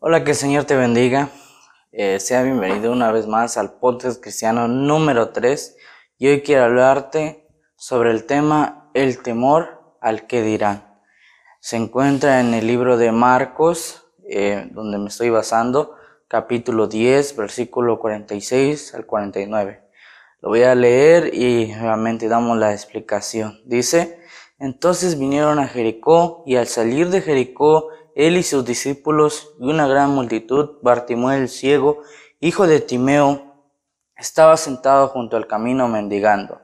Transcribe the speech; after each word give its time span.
Hola, 0.00 0.22
que 0.22 0.30
el 0.30 0.36
Señor 0.36 0.62
te 0.62 0.76
bendiga. 0.76 1.30
Eh, 1.90 2.20
sea 2.20 2.44
bienvenido 2.44 2.92
una 2.92 3.10
vez 3.10 3.26
más 3.26 3.56
al 3.56 3.80
podcast 3.80 4.22
cristiano 4.22 4.68
número 4.68 5.30
3. 5.30 5.76
Y 6.18 6.28
hoy 6.28 6.42
quiero 6.42 6.66
hablarte 6.66 7.48
sobre 7.74 8.12
el 8.12 8.24
tema 8.24 8.92
el 8.94 9.20
temor 9.24 9.96
al 10.00 10.28
que 10.28 10.42
dirán. 10.42 11.00
Se 11.58 11.74
encuentra 11.74 12.38
en 12.38 12.54
el 12.54 12.68
libro 12.68 12.96
de 12.96 13.10
Marcos, 13.10 14.06
eh, 14.30 14.68
donde 14.70 14.98
me 14.98 15.08
estoy 15.08 15.30
basando, 15.30 15.96
capítulo 16.28 16.86
10, 16.86 17.34
versículo 17.34 17.98
46 17.98 18.94
al 18.94 19.04
49. 19.04 19.82
Lo 20.42 20.50
voy 20.50 20.62
a 20.62 20.76
leer 20.76 21.34
y 21.34 21.72
nuevamente 21.76 22.28
damos 22.28 22.56
la 22.56 22.72
explicación. 22.72 23.60
Dice, 23.64 24.20
entonces 24.60 25.18
vinieron 25.18 25.58
a 25.58 25.66
Jericó 25.66 26.44
y 26.46 26.54
al 26.54 26.68
salir 26.68 27.10
de 27.10 27.20
Jericó 27.20 27.88
él 28.18 28.36
y 28.36 28.42
sus 28.42 28.64
discípulos 28.64 29.54
y 29.60 29.70
una 29.70 29.86
gran 29.86 30.10
multitud, 30.10 30.78
Bartimeo 30.82 31.30
el 31.30 31.48
ciego, 31.48 32.02
hijo 32.40 32.66
de 32.66 32.80
Timeo, 32.80 33.54
estaba 34.16 34.56
sentado 34.56 35.06
junto 35.06 35.36
al 35.36 35.46
camino 35.46 35.86
mendigando. 35.86 36.60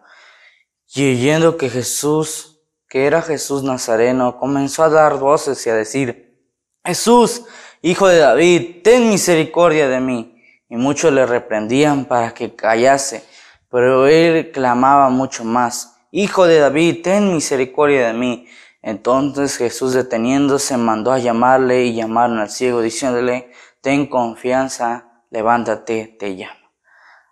Y 0.93 1.13
oyendo 1.13 1.57
que 1.57 1.71
Jesús, 1.71 2.61
que 2.89 3.07
era 3.07 3.23
Jesús 3.23 3.63
Nazareno, 3.63 4.37
comenzó 4.37 4.83
a 4.83 4.89
dar 4.89 5.19
voces 5.19 5.65
y 5.65 5.71
a 5.71 5.77
decir, 5.77 6.41
Jesús, 6.85 7.45
hijo 7.83 8.09
de 8.09 8.19
David, 8.19 8.83
ten 8.83 9.09
misericordia 9.09 9.89
de 9.89 10.01
mí. 10.01 10.43
Y 10.69 10.75
muchos 10.75 11.13
le 11.13 11.25
reprendían 11.25 12.07
para 12.07 12.35
que 12.35 12.57
callase, 12.57 13.25
pero 13.71 14.09
él 14.09 14.51
clamaba 14.51 15.09
mucho 15.09 15.45
más, 15.45 15.95
Hijo 16.17 16.47
de 16.47 16.61
David, 16.61 17.03
ten 17.03 17.35
misericordia 17.35 18.07
de 18.07 18.13
mí. 18.13 18.47
Entonces 18.87 19.57
Jesús 19.57 19.95
deteniéndose 19.95 20.77
mandó 20.77 21.11
a 21.11 21.19
llamarle 21.19 21.85
y 21.85 21.95
llamaron 21.95 22.39
al 22.39 22.51
ciego 22.51 22.83
diciéndole, 22.83 23.51
ten 23.81 24.07
confianza, 24.07 25.23
levántate, 25.31 26.15
te 26.19 26.29
llamo. 26.29 26.71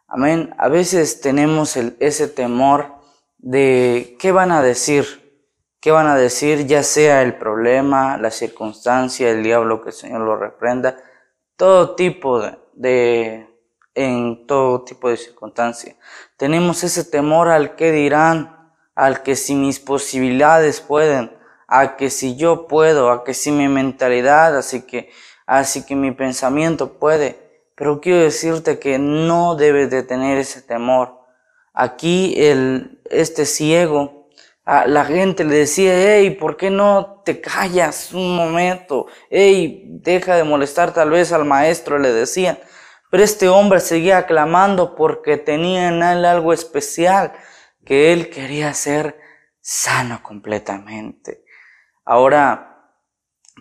Amén. 0.09 0.55
A 0.57 0.69
veces 0.69 1.21
tenemos 1.21 1.77
ese 1.77 2.29
temor 2.29 2.95
de 3.37 4.17
qué 4.19 4.33
van 4.33 4.51
a 4.51 4.63
decir, 4.63 5.45
qué 5.79 5.91
van 5.91 6.07
a 6.07 6.17
decir, 6.17 6.67
ya 6.67 6.83
sea 6.83 7.21
el 7.21 7.37
problema, 7.37 8.17
la 8.17 8.31
circunstancia, 8.31 9.29
el 9.29 9.43
diablo 9.43 9.83
que 9.83 9.91
el 9.91 9.95
Señor 9.95 10.23
lo 10.23 10.37
reprenda, 10.37 10.97
todo 11.57 11.95
tipo 11.95 12.41
de, 12.41 12.59
de 12.73 13.47
en 13.95 14.47
todo 14.47 14.85
tipo 14.85 15.11
de 15.11 15.19
circunstancia. 15.19 15.97
Tenemos 16.39 16.83
ese 16.83 17.05
temor 17.05 17.51
al 17.51 17.77
que 17.77 17.93
dirán, 17.93 18.73
al 18.95 19.23
que 19.23 19.37
si 19.37 19.55
mis 19.55 19.81
posibilidades 19.81 20.81
pueden, 20.81 21.42
a 21.75 21.97
que 21.97 22.11
si 22.11 22.37
yo 22.37 22.67
puedo, 22.67 23.11
a 23.11 23.25
que 23.25 23.33
si 23.33 23.51
mi 23.51 23.67
mentalidad, 23.67 24.55
así 24.59 24.83
que, 24.83 25.11
así 25.47 25.87
que 25.87 25.97
mi 25.97 26.13
pensamiento 26.13 26.99
puede. 26.99 27.39
Pero 27.75 27.99
quiero 27.99 28.21
decirte 28.21 28.79
que 28.79 28.99
no 28.99 29.55
debes 29.55 29.89
de 29.89 30.03
tener 30.03 30.37
ese 30.37 30.61
temor. 30.61 31.21
Aquí 31.73 32.35
el, 32.37 33.01
este 33.09 33.47
ciego, 33.47 34.29
a 34.67 34.87
la 34.87 35.07
gente 35.07 35.45
le 35.45 35.55
decía, 35.57 35.95
hey, 35.95 36.33
¿por 36.39 36.59
qué 36.59 36.69
no 36.69 37.23
te 37.25 37.41
callas 37.41 38.13
un 38.13 38.37
momento? 38.37 39.07
Hey, 39.31 39.85
deja 39.87 40.37
de 40.37 40.45
molestar 40.45 40.93
tal 40.93 41.09
vez 41.09 41.33
al 41.33 41.47
maestro, 41.47 41.99
le 41.99 42.13
decían. 42.13 42.59
Pero 43.11 43.25
este 43.25 43.49
hombre 43.49 43.81
seguía 43.81 44.27
clamando 44.27 44.95
porque 44.95 45.39
tenía 45.39 45.89
en 45.89 46.03
él 46.03 46.27
algo 46.27 46.53
especial, 46.53 47.33
que 47.87 48.13
él 48.13 48.29
quería 48.29 48.75
ser 48.75 49.19
sano 49.63 50.23
completamente. 50.23 51.42
Ahora, 52.05 52.73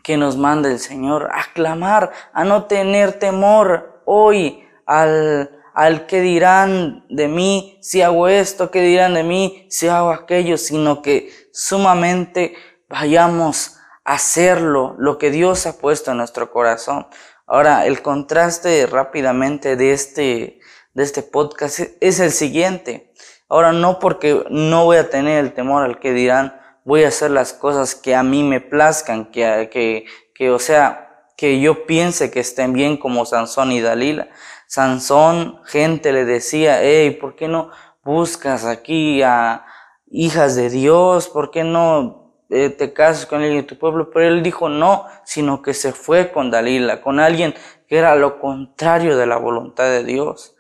que 0.04 0.18
nos 0.18 0.38
manda 0.38 0.70
el 0.70 0.80
Señor 0.80 1.30
a 1.32 1.46
clamar, 1.54 2.12
a 2.34 2.44
no 2.44 2.66
tener 2.66 3.20
temor 3.20 4.02
hoy 4.06 4.64
al, 4.86 5.52
al 5.74 6.06
que 6.08 6.22
dirán 6.22 7.06
de 7.10 7.28
mí 7.28 7.78
si 7.82 8.02
hago 8.02 8.28
esto, 8.28 8.72
que 8.72 8.82
dirán 8.82 9.14
de 9.14 9.24
mí 9.24 9.68
si 9.70 9.88
hago 9.88 10.12
aquello, 10.12 10.58
sino 10.58 11.02
que 11.02 11.32
sumamente 11.54 12.56
vayamos 12.90 13.78
a 14.04 14.14
hacerlo, 14.14 14.96
lo 14.98 15.18
que 15.18 15.30
Dios 15.30 15.66
ha 15.68 15.78
puesto 15.78 16.12
en 16.12 16.18
nuestro 16.18 16.52
corazón. 16.52 17.08
Ahora, 17.46 17.86
el 17.86 18.02
contraste 18.02 18.88
rápidamente 18.88 19.76
de 19.76 19.94
este, 19.94 20.60
de 20.94 21.04
este 21.04 21.22
podcast 21.22 21.80
es 22.00 22.20
el 22.20 22.32
siguiente. 22.32 23.14
Ahora, 23.50 23.74
no 23.74 24.00
porque 24.00 24.46
no 24.50 24.86
voy 24.86 24.98
a 24.98 25.10
tener 25.10 25.44
el 25.44 25.54
temor 25.54 25.84
al 25.84 26.00
que 26.00 26.14
dirán, 26.14 26.61
voy 26.84 27.04
a 27.04 27.10
hacer 27.10 27.32
las 27.32 27.54
cosas 27.54 27.96
que 27.96 28.16
a 28.16 28.24
mí 28.24 28.44
me 28.44 28.62
plazcan, 28.62 29.26
que, 29.32 29.70
que, 29.72 30.06
que 30.34 30.52
o 30.52 30.60
sea, 30.60 31.26
que 31.38 31.60
yo 31.60 31.86
piense 31.86 32.32
que 32.32 32.40
estén 32.40 32.74
bien 32.74 32.98
como 32.98 33.26
Sansón 33.26 33.72
y 33.72 33.82
Dalila. 33.82 34.30
Sansón, 34.68 35.60
gente 35.66 36.14
le 36.14 36.26
decía, 36.26 36.82
hey, 36.82 37.12
¿por 37.20 37.36
qué 37.36 37.48
no 37.48 37.72
buscas 38.04 38.66
aquí 38.66 39.22
a 39.22 39.66
hijas 40.08 40.56
de 40.56 40.70
Dios? 40.70 41.28
¿Por 41.30 41.52
qué 41.52 41.64
no 41.64 42.36
eh, 42.50 42.70
te 42.70 42.94
casas 42.94 43.26
con 43.26 43.42
alguien 43.42 43.62
de 43.62 43.68
tu 43.68 43.78
pueblo? 43.78 44.12
Pero 44.12 44.28
él 44.28 44.44
dijo 44.44 44.70
no, 44.70 45.06
sino 45.26 45.62
que 45.62 45.74
se 45.74 45.94
fue 45.94 46.32
con 46.32 46.52
Dalila, 46.52 47.02
con 47.02 47.20
alguien 47.20 47.54
que 47.88 47.98
era 47.98 48.16
lo 48.16 48.40
contrario 48.40 49.18
de 49.18 49.26
la 49.26 49.38
voluntad 49.38 49.86
de 49.86 50.04
Dios. 50.04 50.56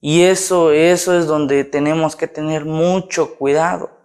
Y 0.00 0.22
eso, 0.22 0.72
eso 0.72 1.18
es 1.18 1.26
donde 1.26 1.64
tenemos 1.64 2.16
que 2.16 2.28
tener 2.28 2.64
mucho 2.64 3.36
cuidado 3.36 3.97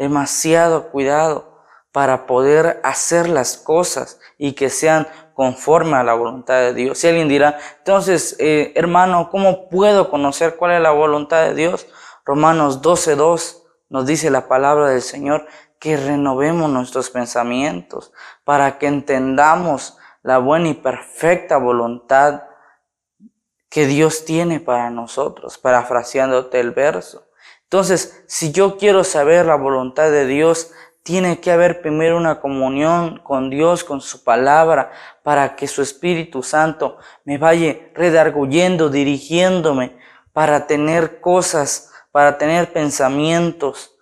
demasiado 0.00 0.88
cuidado 0.88 1.60
para 1.92 2.24
poder 2.24 2.80
hacer 2.84 3.28
las 3.28 3.58
cosas 3.58 4.18
y 4.38 4.54
que 4.54 4.70
sean 4.70 5.06
conforme 5.34 5.96
a 5.96 6.02
la 6.02 6.14
voluntad 6.14 6.54
de 6.54 6.72
Dios. 6.72 6.96
Si 6.96 7.06
alguien 7.06 7.28
dirá, 7.28 7.58
entonces, 7.78 8.34
eh, 8.38 8.72
hermano, 8.76 9.28
¿cómo 9.30 9.68
puedo 9.68 10.08
conocer 10.08 10.56
cuál 10.56 10.72
es 10.72 10.80
la 10.80 10.92
voluntad 10.92 11.42
de 11.42 11.54
Dios? 11.54 11.86
Romanos 12.24 12.80
12.2 12.80 13.62
nos 13.90 14.06
dice 14.06 14.30
la 14.30 14.48
palabra 14.48 14.88
del 14.88 15.02
Señor 15.02 15.46
que 15.78 15.98
renovemos 15.98 16.70
nuestros 16.70 17.10
pensamientos 17.10 18.10
para 18.44 18.78
que 18.78 18.86
entendamos 18.86 19.98
la 20.22 20.38
buena 20.38 20.68
y 20.68 20.74
perfecta 20.74 21.58
voluntad 21.58 22.44
que 23.68 23.84
Dios 23.84 24.24
tiene 24.24 24.60
para 24.60 24.88
nosotros, 24.88 25.58
parafraseándote 25.58 26.58
el 26.58 26.70
verso. 26.70 27.29
Entonces, 27.70 28.24
si 28.26 28.50
yo 28.50 28.78
quiero 28.78 29.04
saber 29.04 29.46
la 29.46 29.54
voluntad 29.54 30.10
de 30.10 30.26
Dios, 30.26 30.72
tiene 31.04 31.38
que 31.38 31.52
haber 31.52 31.82
primero 31.82 32.16
una 32.16 32.40
comunión 32.40 33.20
con 33.22 33.48
Dios, 33.48 33.84
con 33.84 34.00
su 34.00 34.24
palabra, 34.24 34.90
para 35.22 35.54
que 35.54 35.68
su 35.68 35.80
Espíritu 35.80 36.42
Santo 36.42 36.98
me 37.24 37.38
vaya 37.38 37.76
redarguyendo, 37.94 38.88
dirigiéndome, 38.88 39.96
para 40.32 40.66
tener 40.66 41.20
cosas, 41.20 41.92
para 42.10 42.38
tener 42.38 42.72
pensamientos 42.72 43.94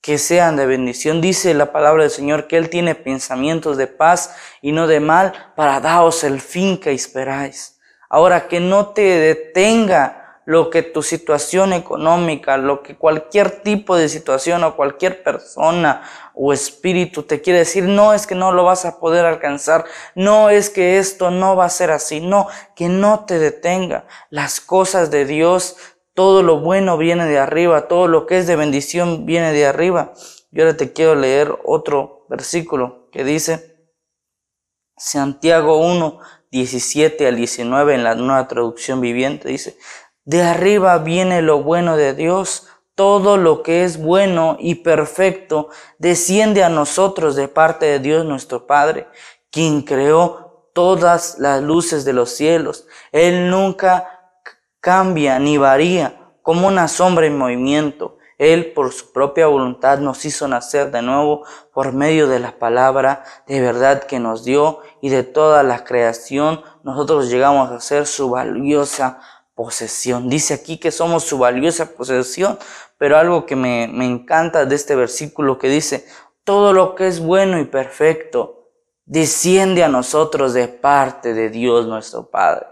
que 0.00 0.16
sean 0.16 0.54
de 0.54 0.66
bendición. 0.66 1.20
Dice 1.20 1.54
la 1.54 1.72
palabra 1.72 2.04
del 2.04 2.12
Señor 2.12 2.46
que 2.46 2.56
Él 2.56 2.70
tiene 2.70 2.94
pensamientos 2.94 3.76
de 3.76 3.88
paz 3.88 4.36
y 4.62 4.70
no 4.70 4.86
de 4.86 5.00
mal, 5.00 5.32
para 5.56 5.80
daros 5.80 6.22
el 6.22 6.40
fin 6.40 6.78
que 6.78 6.92
esperáis. 6.92 7.80
Ahora 8.08 8.46
que 8.46 8.60
no 8.60 8.90
te 8.90 9.02
detenga 9.02 10.27
lo 10.48 10.70
que 10.70 10.82
tu 10.82 11.02
situación 11.02 11.74
económica, 11.74 12.56
lo 12.56 12.82
que 12.82 12.96
cualquier 12.96 13.60
tipo 13.60 13.98
de 13.98 14.08
situación 14.08 14.64
o 14.64 14.76
cualquier 14.76 15.22
persona 15.22 16.00
o 16.34 16.54
espíritu 16.54 17.22
te 17.24 17.42
quiere 17.42 17.58
decir, 17.58 17.84
no 17.84 18.14
es 18.14 18.26
que 18.26 18.34
no 18.34 18.50
lo 18.50 18.64
vas 18.64 18.86
a 18.86 18.98
poder 18.98 19.26
alcanzar, 19.26 19.84
no 20.14 20.48
es 20.48 20.70
que 20.70 20.96
esto 20.96 21.30
no 21.30 21.54
va 21.54 21.66
a 21.66 21.68
ser 21.68 21.90
así, 21.90 22.20
no, 22.20 22.46
que 22.74 22.88
no 22.88 23.26
te 23.26 23.38
detenga. 23.38 24.06
Las 24.30 24.62
cosas 24.62 25.10
de 25.10 25.26
Dios, 25.26 25.76
todo 26.14 26.42
lo 26.42 26.60
bueno 26.60 26.96
viene 26.96 27.26
de 27.26 27.38
arriba, 27.38 27.86
todo 27.86 28.08
lo 28.08 28.24
que 28.24 28.38
es 28.38 28.46
de 28.46 28.56
bendición 28.56 29.26
viene 29.26 29.52
de 29.52 29.66
arriba. 29.66 30.14
Y 30.50 30.60
ahora 30.60 30.78
te 30.78 30.94
quiero 30.94 31.14
leer 31.14 31.58
otro 31.66 32.24
versículo 32.30 33.10
que 33.12 33.22
dice, 33.22 33.76
Santiago 34.96 35.76
1, 35.76 36.20
17 36.50 37.26
al 37.26 37.36
19 37.36 37.94
en 37.94 38.02
la 38.02 38.14
nueva 38.14 38.48
traducción 38.48 39.02
viviente, 39.02 39.50
dice, 39.50 39.76
de 40.28 40.42
arriba 40.42 40.98
viene 40.98 41.40
lo 41.40 41.62
bueno 41.62 41.96
de 41.96 42.12
Dios. 42.12 42.66
Todo 42.94 43.38
lo 43.38 43.62
que 43.62 43.84
es 43.84 43.98
bueno 43.98 44.58
y 44.60 44.74
perfecto 44.74 45.70
desciende 45.96 46.62
a 46.62 46.68
nosotros 46.68 47.34
de 47.34 47.48
parte 47.48 47.86
de 47.86 47.98
Dios 47.98 48.26
nuestro 48.26 48.66
Padre, 48.66 49.08
quien 49.50 49.80
creó 49.80 50.68
todas 50.74 51.38
las 51.38 51.62
luces 51.62 52.04
de 52.04 52.12
los 52.12 52.28
cielos. 52.28 52.86
Él 53.10 53.48
nunca 53.48 54.20
cambia 54.80 55.38
ni 55.38 55.56
varía 55.56 56.20
como 56.42 56.68
una 56.68 56.88
sombra 56.88 57.24
en 57.24 57.38
movimiento. 57.38 58.18
Él 58.36 58.72
por 58.74 58.92
su 58.92 59.12
propia 59.12 59.46
voluntad 59.46 59.98
nos 59.98 60.26
hizo 60.26 60.46
nacer 60.46 60.90
de 60.90 61.00
nuevo 61.00 61.44
por 61.72 61.94
medio 61.94 62.28
de 62.28 62.38
la 62.38 62.58
palabra 62.58 63.24
de 63.46 63.62
verdad 63.62 64.02
que 64.02 64.20
nos 64.20 64.44
dio 64.44 64.80
y 65.00 65.08
de 65.08 65.22
toda 65.22 65.62
la 65.62 65.84
creación 65.84 66.62
nosotros 66.84 67.30
llegamos 67.30 67.70
a 67.70 67.80
ser 67.80 68.06
su 68.06 68.30
valiosa 68.30 69.20
posesión. 69.58 70.28
Dice 70.28 70.54
aquí 70.54 70.78
que 70.78 70.92
somos 70.92 71.24
su 71.24 71.36
valiosa 71.36 71.90
posesión, 71.96 72.60
pero 72.96 73.18
algo 73.18 73.44
que 73.44 73.56
me, 73.56 73.82
encanta 74.06 74.64
de 74.64 74.76
este 74.76 74.94
versículo 74.94 75.58
que 75.58 75.68
dice, 75.68 76.06
todo 76.44 76.72
lo 76.72 76.94
que 76.94 77.08
es 77.08 77.18
bueno 77.18 77.58
y 77.58 77.64
perfecto 77.64 78.70
desciende 79.04 79.82
a 79.82 79.88
nosotros 79.88 80.54
de 80.54 80.68
parte 80.68 81.34
de 81.34 81.48
Dios 81.50 81.88
nuestro 81.88 82.30
Padre. 82.30 82.66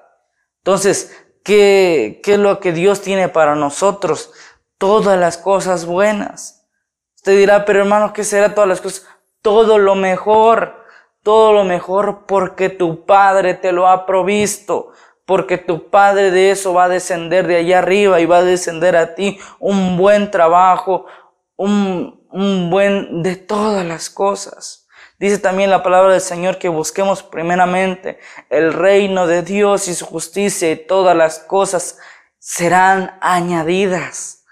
Entonces, 0.59 1.11
¿qué, 1.43 2.21
qué 2.23 2.35
es 2.35 2.39
lo 2.39 2.61
que 2.61 2.71
Dios 2.71 3.01
tiene 3.01 3.29
para 3.29 3.57
nosotros? 3.57 4.31
Todas 4.79 5.19
las 5.19 5.39
cosas 5.39 5.87
buenas. 5.87 6.69
Usted 7.17 7.37
dirá, 7.37 7.65
pero 7.65 7.81
hermano, 7.81 8.13
¿qué 8.13 8.23
será 8.23 8.55
todas 8.55 8.69
las 8.69 8.81
cosas? 8.81 9.09
Todo 9.43 9.79
lo 9.79 9.97
mejor, 9.97 10.85
todo 11.25 11.53
lo 11.53 11.65
mejor 11.65 12.27
porque 12.27 12.69
tu 12.69 13.05
Padre 13.05 13.55
te 13.55 13.73
lo 13.73 13.89
ha 13.89 14.07
provisto 14.07 14.93
porque 15.27 15.59
tu 15.59 15.91
Padre 15.91 16.31
de 16.31 16.51
eso 16.51 16.73
va 16.73 16.85
a 16.85 16.89
descender 16.89 17.47
de 17.47 17.57
allá 17.57 17.81
arriba 17.81 18.21
y 18.21 18.27
va 18.27 18.39
a 18.39 18.45
descender 18.45 18.97
a 18.97 19.15
ti 19.15 19.39
un 19.59 19.99
buen 19.99 20.31
trabajo, 20.31 21.07
un, 21.57 22.25
un 22.31 22.71
buen 22.71 23.23
de 23.23 23.37
todas 23.37 23.85
las 23.85 24.09
cosas. 24.09 24.87
Dice 25.19 25.39
también 25.39 25.71
la 25.71 25.83
palabra 25.83 26.13
del 26.13 26.21
Señor 26.21 26.59
que 26.59 26.69
busquemos 26.69 27.23
primeramente 27.23 28.19
el 28.51 28.73
reino 28.73 29.27
de 29.27 29.43
Dios 29.43 29.89
y 29.89 29.95
su 29.95 30.07
justicia 30.07 30.71
y 30.71 30.77
todas 30.77 31.17
las 31.17 31.41
cosas 31.41 31.99
serán 32.39 33.19
añadidas. 33.21 34.45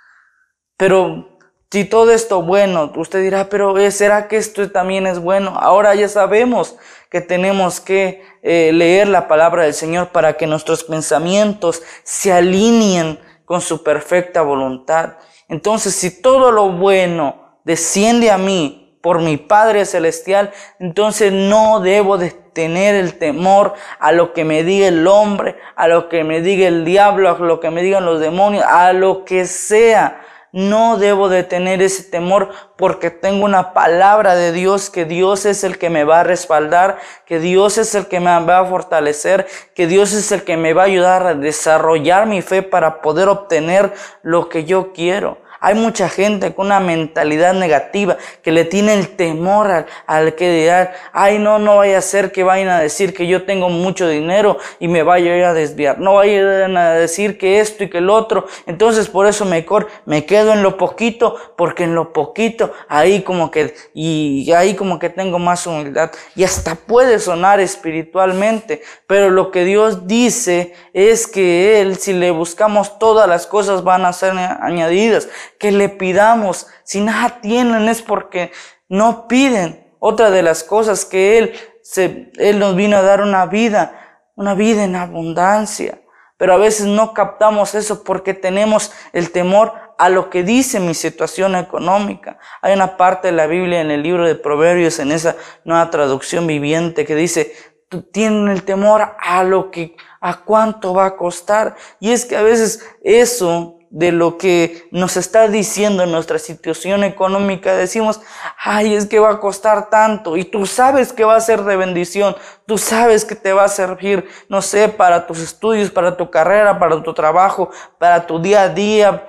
Pero 0.77 1.39
si 1.71 1.85
todo 1.85 2.13
esto 2.13 2.41
bueno, 2.41 2.93
usted 2.95 3.21
dirá, 3.21 3.49
pero 3.49 3.75
¿será 3.91 4.29
que 4.29 4.37
esto 4.37 4.71
también 4.71 5.09
es 5.09 5.19
bueno? 5.19 5.57
Ahora 5.59 5.95
ya 5.97 6.09
sabemos 6.09 6.77
que 7.15 7.21
tenemos 7.21 7.79
que 7.79 8.25
eh, 8.43 8.73
leer 8.75 9.07
la 9.07 9.29
palabra 9.29 9.63
del 9.63 9.73
Señor 9.73 10.09
para 10.09 10.37
que 10.37 10.49
nuestros 10.49 10.83
pensamientos 10.83 11.81
se 12.03 12.33
alineen 12.33 13.21
con 13.45 13.61
su 13.61 13.85
perfecta 13.85 14.43
voluntad. 14.43 15.13
Entonces, 15.49 15.95
si 15.95 16.21
todo 16.21 16.51
lo 16.51 16.73
bueno 16.73 17.61
desciende 17.63 18.33
a 18.33 18.37
mí 18.37 18.99
por 19.01 19.21
mi 19.21 19.37
Padre 19.37 19.87
Celestial, 19.87 20.51
entonces 20.81 21.33
no 21.33 21.79
debo 21.79 22.19
de 22.19 22.31
tener 22.31 22.97
el 22.97 23.17
temor 23.17 23.75
a 24.01 24.11
lo 24.11 24.33
que 24.33 24.45
me 24.45 24.65
diga 24.65 24.89
el 24.89 25.07
hombre, 25.07 25.55
a 25.77 25.87
lo 25.87 26.09
que 26.09 26.25
me 26.25 26.41
diga 26.41 26.67
el 26.67 26.85
diablo, 26.85 27.31
a 27.31 27.39
lo 27.39 27.61
que 27.61 27.71
me 27.71 27.85
digan 27.85 28.05
los 28.05 28.19
demonios, 28.19 28.65
a 28.67 28.93
lo 28.93 29.25
que 29.25 29.47
sea. 29.47 30.21
No 30.57 30.99
debo 30.99 31.29
de 31.29 31.43
tener 31.43 31.83
ese 31.83 32.05
temor 32.05 32.51
porque 32.77 33.11
tengo 33.11 33.45
una 33.45 33.73
palabra 33.73 34.37
de 34.37 34.53
Dios, 34.53 34.89
que 34.89 35.05
Dios 35.05 35.47
es 35.47 35.65
el 35.65 35.79
que 35.79 35.91
me 35.91 36.05
va 36.05 36.21
a 36.21 36.23
respaldar, 36.23 36.99
que 37.27 37.41
Dios 37.41 37.77
es 37.77 37.97
el 37.97 38.07
que 38.07 38.21
me 38.21 38.39
va 38.45 38.61
a 38.61 38.65
fortalecer, 38.65 39.49
que 39.75 39.89
Dios 39.89 40.13
es 40.13 40.31
el 40.31 40.45
que 40.45 40.57
me 40.57 40.73
va 40.73 40.83
a 40.83 40.87
ayudar 40.87 41.27
a 41.27 41.35
desarrollar 41.35 42.29
mi 42.29 42.41
fe 42.41 42.63
para 42.63 43.03
poder 43.03 43.27
obtener 43.27 43.95
lo 44.23 44.49
que 44.49 44.65
yo 44.65 44.93
quiero. 44.93 45.39
Hay 45.65 45.75
mucha 45.75 46.11
gente 46.11 46.53
con 46.53 46.67
una 46.67 46.79
mentalidad 46.79 47.55
negativa 47.55 48.19
que 48.43 48.53
le 48.53 48.67
tiene 48.67 48.93
el 48.93 49.09
temor 49.17 49.71
al, 49.71 49.87
al 50.07 50.35
que 50.35 50.53
dirán, 50.53 50.91
ay 51.15 51.39
no, 51.39 51.59
no 51.59 51.79
vaya 51.79 51.97
a 51.97 52.03
ser 52.03 52.33
que 52.33 52.43
vayan 52.43 52.69
a 52.69 52.81
decir 52.81 53.15
que 53.15 53.27
yo 53.27 53.45
tengo 53.45 53.71
mucho 53.71 54.07
dinero 54.07 54.59
y 54.79 54.89
me 54.89 55.03
vaya 55.03 55.49
a 55.49 55.55
desviar. 55.55 55.99
No 55.99 56.17
vayan 56.17 56.77
a 56.77 56.93
decir 56.93 57.39
que 57.39 57.61
esto 57.61 57.85
y 57.85 57.89
que 57.89 57.97
el 57.97 58.11
otro. 58.11 58.47
Entonces 58.67 59.09
por 59.09 59.27
eso 59.27 59.47
mejor 59.47 59.89
me 60.05 60.27
quedo 60.27 60.53
en 60.53 60.63
lo 60.63 60.77
poquito, 60.77 61.35
porque 61.57 61.85
en 61.85 61.95
lo 61.95 62.13
poquito 62.13 62.73
ahí 62.87 63.23
como 63.23 63.51
que, 63.51 63.75
y 63.95 64.53
ahí 64.53 64.75
como 64.75 64.99
que 64.99 65.09
tengo 65.09 65.39
más 65.39 65.67
humildad. 65.67 66.11
Y 66.37 66.45
hasta 66.45 66.75
puede 66.75 67.19
sonar 67.19 67.59
espiritualmente, 67.61 68.83
pero 69.07 69.31
lo 69.31 69.51
que 69.51 69.65
Dios 69.65 70.07
dice 70.07 70.75
es 70.93 71.27
que 71.27 71.81
Él, 71.81 71.97
si 71.97 72.13
le 72.13 72.31
buscamos 72.33 72.99
todas 72.99 73.27
las 73.27 73.47
cosas 73.47 73.83
van 73.83 74.05
a 74.05 74.13
ser 74.13 74.35
añadidas 74.37 75.29
que 75.59 75.73
le 75.73 75.89
pidamos. 75.89 76.67
Si 76.85 77.01
nada 77.01 77.41
tienen 77.41 77.89
es 77.89 78.03
porque 78.03 78.53
no 78.89 79.29
piden. 79.29 79.93
Otra 79.99 80.31
de 80.31 80.43
las 80.43 80.65
cosas 80.65 81.05
que 81.05 81.39
Él, 81.39 81.55
se, 81.83 82.31
Él 82.37 82.59
nos 82.59 82.77
vino 82.77 82.97
a 82.97 83.03
dar 83.03 83.23
una 83.23 83.47
vida, 83.47 84.23
una 84.35 84.55
vida 84.55 84.85
en 84.85 84.97
abundancia. 84.97 86.01
Pero 86.37 86.55
a 86.55 86.59
veces 86.59 86.87
no 86.87 87.15
captamos 87.15 87.75
eso 87.75 88.05
porque 88.05 88.35
tenemos 88.35 88.93
el 89.13 89.31
temor 89.31 89.73
a 89.99 90.09
lo 90.09 90.31
que 90.31 90.43
dice 90.43 90.81
mi 90.81 90.95
situación 90.95 91.55
económica. 91.55 92.39
Hay 92.61 92.75
una 92.75 92.97
parte 92.97 93.29
de 93.29 93.33
la 93.33 93.47
Biblia 93.47 93.81
en 93.81 93.91
el 93.91 94.03
libro 94.03 94.27
de 94.27 94.35
Proverbios, 94.35 94.99
en 94.99 95.13
esa 95.13 95.37
nueva 95.65 95.91
traducción 95.91 96.47
viviente, 96.47 97.05
que 97.05 97.15
dice, 97.15 97.55
tú 97.89 98.03
tienes 98.03 98.57
el 98.57 98.65
temor 98.65 99.15
a 99.19 99.45
lo 99.45 99.71
que, 99.71 99.97
a 100.21 100.41
cuánto 100.41 100.95
va 100.95 101.07
a 101.07 101.17
costar. 101.17 101.77
Y 102.01 102.11
es 102.11 102.25
que 102.25 102.37
a 102.37 102.43
veces 102.43 102.85
eso 103.03 103.74
de 103.95 104.11
lo 104.11 104.39
que 104.39 104.89
nos 104.91 105.17
está 105.17 105.47
diciendo 105.47 106.05
nuestra 106.05 106.41
situación 106.41 107.05
económica, 107.05 107.77
decimos, 107.77 108.21
ay, 108.59 108.93
es 108.93 109.07
que 109.07 109.21
va 109.21 109.31
a 109.31 109.39
costar 109.39 109.89
tanto 109.89 110.37
y 110.37 110.45
tú 110.45 110.67
sabes 110.67 111.13
que 111.13 111.23
va 111.23 111.37
a 111.37 111.41
ser 111.41 111.63
de 111.63 111.77
bendición, 111.77 112.35
tú 112.67 112.77
sabes 112.77 113.25
que 113.25 113.37
te 113.37 113.53
va 113.53 113.63
a 113.63 113.69
servir, 113.69 114.29
no 114.49 114.63
sé, 114.63 114.89
para 114.89 115.29
tus 115.29 115.39
estudios, 115.39 115.93
para 115.93 116.17
tu 116.17 116.29
carrera, 116.29 116.81
para 116.81 117.01
tu 117.05 117.15
trabajo, 117.15 117.71
para 118.01 118.27
tu 118.27 118.41
día 118.43 118.63
a 118.63 118.69
día, 118.69 119.29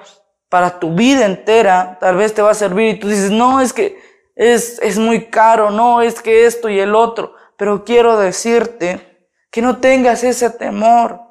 para 0.50 0.80
tu 0.80 0.96
vida 0.96 1.28
entera, 1.28 2.00
tal 2.02 2.16
vez 2.16 2.34
te 2.34 2.42
va 2.42 2.50
a 2.50 2.56
servir 2.56 2.96
y 2.96 3.00
tú 3.00 3.08
dices, 3.08 3.30
no, 3.30 3.62
es 3.62 3.72
que 3.72 4.00
es, 4.36 4.80
es 4.82 4.98
muy 4.98 5.28
caro, 5.28 5.70
no, 5.70 6.02
es 6.02 6.24
que 6.24 6.48
esto 6.48 6.70
y 6.70 6.80
el 6.80 6.96
otro, 6.96 7.36
pero 7.56 7.86
quiero 7.86 8.18
decirte 8.18 9.30
que 9.52 9.62
no 9.62 9.78
tengas 9.78 10.24
ese 10.24 10.50
temor, 10.50 11.22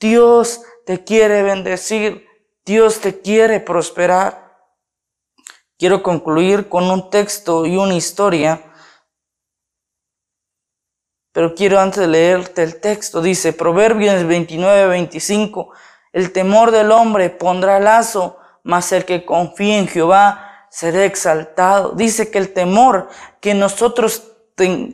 Dios 0.00 0.62
te 0.86 1.04
quiere 1.04 1.44
bendecir. 1.44 2.29
Dios 2.70 3.00
te 3.00 3.20
quiere 3.20 3.58
prosperar. 3.58 4.48
Quiero 5.76 6.04
concluir 6.04 6.68
con 6.68 6.88
un 6.88 7.10
texto 7.10 7.66
y 7.66 7.76
una 7.76 7.94
historia, 7.94 8.62
pero 11.32 11.56
quiero 11.56 11.80
antes 11.80 12.06
leerte 12.06 12.62
el 12.62 12.80
texto, 12.80 13.22
dice 13.22 13.52
Proverbios 13.52 14.24
29, 14.24 14.86
25, 14.86 15.72
el 16.12 16.32
temor 16.32 16.70
del 16.70 16.92
hombre 16.92 17.28
pondrá 17.30 17.80
lazo, 17.80 18.38
mas 18.62 18.92
el 18.92 19.04
que 19.04 19.24
confía 19.24 19.78
en 19.78 19.88
Jehová 19.88 20.68
será 20.70 21.04
exaltado. 21.04 21.94
Dice 21.96 22.30
que 22.30 22.38
el 22.38 22.52
temor 22.52 23.08
que 23.40 23.52
nosotros 23.52 24.30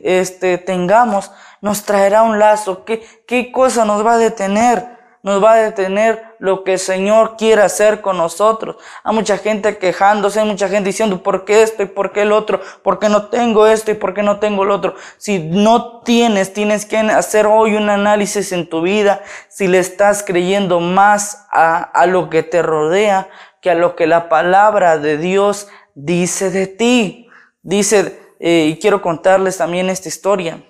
este, 0.01 0.57
tengamos 0.57 1.29
nos 1.61 1.83
traerá 1.83 2.23
un 2.23 2.39
lazo. 2.39 2.85
¿Qué, 2.85 3.05
¿Qué 3.27 3.51
cosa 3.51 3.85
nos 3.85 4.03
va 4.03 4.13
a 4.13 4.17
detener? 4.17 4.96
Nos 5.23 5.43
va 5.43 5.53
a 5.53 5.57
detener 5.57 6.23
lo 6.39 6.63
que 6.63 6.73
el 6.73 6.79
Señor 6.79 7.35
quiere 7.37 7.61
hacer 7.61 8.01
con 8.01 8.17
nosotros. 8.17 8.77
Hay 9.03 9.13
mucha 9.13 9.37
gente 9.37 9.77
quejándose, 9.77 10.39
hay 10.39 10.47
mucha 10.47 10.69
gente 10.69 10.89
diciendo, 10.89 11.23
¿por 11.23 11.45
qué 11.45 11.63
esto 11.63 11.83
y 11.83 11.87
por 11.87 12.11
qué 12.11 12.21
el 12.21 12.31
otro? 12.31 12.61
¿Por 12.83 12.99
qué 12.99 13.09
no 13.09 13.27
tengo 13.27 13.67
esto 13.67 13.91
y 13.91 13.95
por 13.95 14.13
qué 14.13 14.23
no 14.23 14.39
tengo 14.39 14.63
el 14.63 14.71
otro? 14.71 14.95
Si 15.17 15.39
no 15.39 16.01
tienes, 16.01 16.53
tienes 16.53 16.85
que 16.85 16.97
hacer 16.97 17.47
hoy 17.47 17.75
un 17.75 17.89
análisis 17.89 18.51
en 18.51 18.69
tu 18.69 18.81
vida, 18.81 19.21
si 19.49 19.67
le 19.67 19.79
estás 19.79 20.23
creyendo 20.23 20.79
más 20.79 21.47
a, 21.51 21.77
a 21.77 22.05
lo 22.05 22.29
que 22.29 22.43
te 22.43 22.61
rodea 22.61 23.29
que 23.61 23.71
a 23.71 23.75
lo 23.75 23.95
que 23.95 24.07
la 24.07 24.29
palabra 24.29 24.97
de 24.97 25.17
Dios 25.17 25.67
dice 25.95 26.51
de 26.51 26.67
ti. 26.67 27.27
Dice, 27.61 28.19
eh, 28.39 28.69
y 28.71 28.79
quiero 28.79 29.01
contarles 29.01 29.57
también 29.57 29.89
esta 29.89 30.07
historia. 30.07 30.63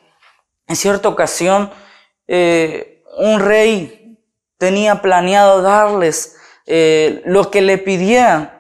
En 0.68 0.76
cierta 0.76 1.10
ocasión, 1.10 1.70
eh, 2.28 3.04
un 3.18 3.40
rey 3.40 4.07
tenía 4.58 5.02
planeado 5.02 5.62
darles 5.62 6.38
eh, 6.66 7.22
lo 7.26 7.50
que 7.50 7.62
le 7.62 7.78
pidieran 7.78 8.54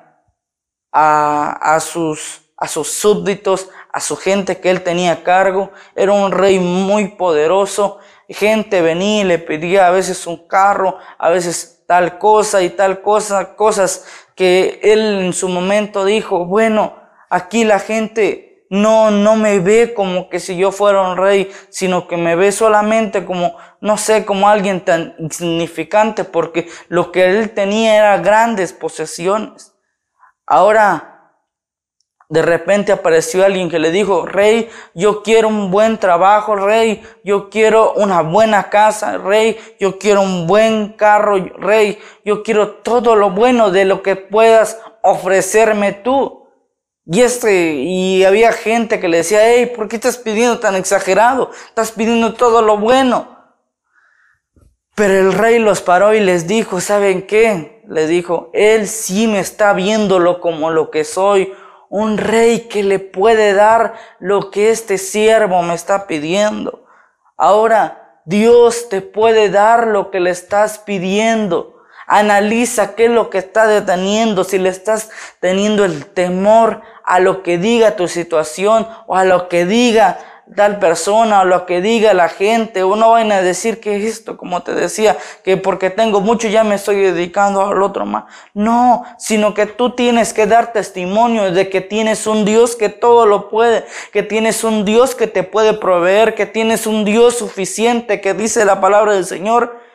a, 0.91 1.75
a, 1.75 1.79
sus, 1.79 2.41
a 2.55 2.67
sus 2.67 2.89
súbditos, 2.89 3.69
a 3.91 3.99
su 3.99 4.15
gente 4.15 4.59
que 4.59 4.69
él 4.69 4.83
tenía 4.83 5.11
a 5.13 5.23
cargo. 5.23 5.71
Era 5.95 6.13
un 6.13 6.31
rey 6.31 6.59
muy 6.59 7.09
poderoso. 7.09 7.99
Gente 8.29 8.81
venía 8.81 9.21
y 9.21 9.25
le 9.25 9.39
pedía 9.39 9.87
a 9.87 9.91
veces 9.91 10.27
un 10.27 10.47
carro, 10.47 10.97
a 11.17 11.29
veces 11.29 11.83
tal 11.87 12.19
cosa 12.19 12.61
y 12.61 12.69
tal 12.69 13.01
cosa, 13.01 13.55
cosas 13.55 14.05
que 14.35 14.79
él 14.83 15.21
en 15.25 15.33
su 15.33 15.47
momento 15.47 16.05
dijo, 16.05 16.45
bueno, 16.45 16.95
aquí 17.29 17.63
la 17.63 17.79
gente 17.79 18.46
no, 18.69 19.12
no 19.12 19.36
me 19.36 19.59
ve 19.59 19.93
como 19.93 20.29
que 20.29 20.39
si 20.39 20.57
yo 20.57 20.71
fuera 20.71 21.09
un 21.09 21.17
rey, 21.17 21.51
sino 21.69 22.07
que 22.07 22.17
me 22.17 22.36
ve 22.36 22.51
solamente 22.51 23.25
como, 23.25 23.55
no 23.81 23.97
sé, 23.97 24.25
como 24.25 24.50
alguien 24.50 24.81
tan 24.81 25.15
insignificante, 25.19 26.24
porque 26.24 26.67
lo 26.88 27.12
que 27.12 27.25
él 27.25 27.51
tenía 27.51 27.95
era 27.95 28.17
grandes 28.17 28.74
posesiones. 28.74 29.74
Ahora, 30.45 31.17
de 32.29 32.41
repente 32.41 32.91
apareció 32.91 33.45
alguien 33.45 33.69
que 33.69 33.79
le 33.79 33.89
dijo, 33.89 34.25
rey, 34.25 34.69
yo 34.93 35.24
quiero 35.24 35.47
un 35.47 35.71
buen 35.71 35.97
trabajo, 35.97 36.57
rey, 36.57 37.01
yo 37.24 37.50
quiero 37.50 37.93
una 37.93 38.21
buena 38.21 38.69
casa, 38.69 39.17
rey, 39.17 39.57
yo 39.79 39.97
quiero 39.97 40.21
un 40.21 40.45
buen 40.45 40.89
carro, 40.89 41.38
rey, 41.57 42.00
yo 42.25 42.43
quiero 42.43 42.75
todo 42.75 43.15
lo 43.15 43.31
bueno 43.31 43.71
de 43.71 43.86
lo 43.86 44.03
que 44.03 44.17
puedas 44.17 44.77
ofrecerme 45.03 45.93
tú. 45.93 46.46
Y, 47.09 47.21
este, 47.21 47.75
y 47.75 48.25
había 48.25 48.51
gente 48.51 48.99
que 48.99 49.07
le 49.07 49.17
decía, 49.17 49.39
hey, 49.41 49.71
¿por 49.73 49.87
qué 49.87 49.95
estás 49.95 50.17
pidiendo 50.17 50.59
tan 50.59 50.75
exagerado? 50.75 51.51
Estás 51.69 51.91
pidiendo 51.91 52.33
todo 52.33 52.61
lo 52.61 52.77
bueno. 52.77 53.37
Pero 54.93 55.13
el 55.13 55.33
rey 55.33 55.59
los 55.59 55.81
paró 55.81 56.13
y 56.13 56.19
les 56.19 56.47
dijo, 56.47 56.81
¿saben 56.81 57.25
qué? 57.25 57.81
Le 57.87 58.07
dijo, 58.07 58.49
Él 58.53 58.87
sí 58.87 59.27
me 59.27 59.39
está 59.39 59.71
viéndolo 59.71 60.41
como 60.41 60.69
lo 60.69 60.91
que 60.91 61.05
soy, 61.05 61.53
un 61.89 62.17
rey 62.17 62.67
que 62.67 62.83
le 62.83 62.99
puede 62.99 63.53
dar 63.53 63.93
lo 64.19 64.51
que 64.51 64.71
este 64.71 64.97
siervo 64.97 65.61
me 65.61 65.75
está 65.75 66.07
pidiendo. 66.07 66.83
Ahora, 67.37 68.21
Dios 68.25 68.89
te 68.89 69.01
puede 69.01 69.49
dar 69.49 69.87
lo 69.87 70.11
que 70.11 70.19
le 70.19 70.31
estás 70.31 70.79
pidiendo. 70.79 71.76
Analiza 72.07 72.95
qué 72.95 73.05
es 73.05 73.11
lo 73.11 73.29
que 73.29 73.37
está 73.37 73.67
deteniendo, 73.67 74.43
si 74.43 74.57
le 74.57 74.69
estás 74.69 75.09
teniendo 75.39 75.85
el 75.85 76.05
temor 76.05 76.81
a 77.03 77.19
lo 77.19 77.43
que 77.43 77.57
diga 77.57 77.95
tu 77.95 78.07
situación 78.07 78.87
o 79.05 79.15
a 79.15 79.25
lo 79.25 79.49
que 79.49 79.65
diga 79.65 80.17
tal 80.55 80.79
persona 80.79 81.41
o 81.41 81.45
lo 81.45 81.65
que 81.65 81.81
diga 81.81 82.13
la 82.13 82.29
gente 82.29 82.83
o 82.83 82.95
no 82.95 83.11
vayan 83.11 83.31
a 83.31 83.41
decir 83.41 83.79
que 83.79 84.07
esto, 84.07 84.37
como 84.37 84.63
te 84.63 84.73
decía, 84.73 85.17
que 85.43 85.57
porque 85.57 85.89
tengo 85.89 86.21
mucho 86.21 86.47
ya 86.47 86.63
me 86.63 86.75
estoy 86.75 86.97
dedicando 86.97 87.65
al 87.65 87.81
otro 87.81 88.05
más. 88.05 88.25
No, 88.53 89.03
sino 89.17 89.53
que 89.53 89.65
tú 89.65 89.91
tienes 89.91 90.33
que 90.33 90.47
dar 90.47 90.71
testimonio 90.73 91.51
de 91.51 91.69
que 91.69 91.81
tienes 91.81 92.27
un 92.27 92.45
Dios 92.45 92.75
que 92.75 92.89
todo 92.89 93.25
lo 93.25 93.49
puede, 93.49 93.85
que 94.13 94.23
tienes 94.23 94.63
un 94.63 94.85
Dios 94.85 95.15
que 95.15 95.27
te 95.27 95.43
puede 95.43 95.73
proveer, 95.73 96.35
que 96.35 96.45
tienes 96.45 96.87
un 96.87 97.03
Dios 97.03 97.37
suficiente, 97.37 98.21
que 98.21 98.33
dice 98.33 98.63
la 98.65 98.79
palabra 98.79 99.13
del 99.13 99.25
Señor, 99.25 99.87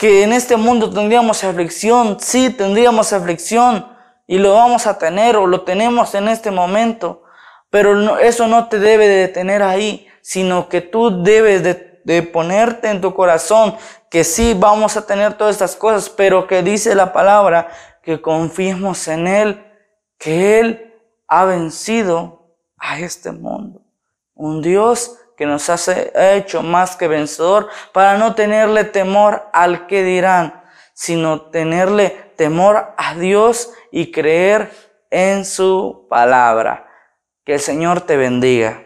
que 0.00 0.22
en 0.22 0.32
este 0.32 0.56
mundo 0.56 0.88
tendríamos 0.88 1.44
aflicción, 1.44 2.16
sí, 2.20 2.48
tendríamos 2.48 3.12
aflicción 3.12 3.86
y 4.26 4.38
lo 4.38 4.54
vamos 4.54 4.86
a 4.86 4.96
tener 4.96 5.36
o 5.36 5.46
lo 5.46 5.60
tenemos 5.60 6.14
en 6.14 6.28
este 6.28 6.50
momento. 6.50 7.22
Pero 7.68 8.18
eso 8.18 8.46
no 8.46 8.68
te 8.68 8.78
debe 8.78 9.06
de 9.08 9.16
detener 9.16 9.62
ahí, 9.62 10.08
sino 10.22 10.70
que 10.70 10.80
tú 10.80 11.22
debes 11.22 11.62
de, 11.62 12.00
de 12.04 12.22
ponerte 12.22 12.88
en 12.88 13.02
tu 13.02 13.12
corazón 13.12 13.76
que 14.10 14.24
sí 14.24 14.56
vamos 14.58 14.96
a 14.96 15.04
tener 15.04 15.34
todas 15.34 15.56
estas 15.56 15.76
cosas, 15.76 16.08
pero 16.08 16.46
que 16.46 16.62
dice 16.62 16.94
la 16.94 17.12
palabra 17.12 17.68
que 18.02 18.22
confiemos 18.22 19.06
en 19.06 19.26
Él, 19.26 19.66
que 20.16 20.60
Él 20.60 20.94
ha 21.28 21.44
vencido 21.44 22.56
a 22.78 22.98
este 23.00 23.32
mundo. 23.32 23.82
Un 24.34 24.62
Dios 24.62 25.18
que 25.40 25.46
nos 25.46 25.70
hace, 25.70 26.12
ha 26.14 26.32
hecho 26.32 26.62
más 26.62 26.96
que 26.96 27.08
vencedor 27.08 27.70
para 27.94 28.18
no 28.18 28.34
tenerle 28.34 28.84
temor 28.84 29.48
al 29.54 29.86
que 29.86 30.04
dirán, 30.04 30.62
sino 30.92 31.48
tenerle 31.50 32.10
temor 32.36 32.92
a 32.98 33.14
Dios 33.14 33.72
y 33.90 34.12
creer 34.12 34.70
en 35.08 35.46
su 35.46 36.06
palabra. 36.10 36.86
Que 37.42 37.54
el 37.54 37.60
Señor 37.60 38.02
te 38.02 38.18
bendiga. 38.18 38.84